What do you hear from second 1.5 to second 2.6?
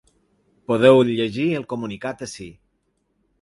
el comunicat ací.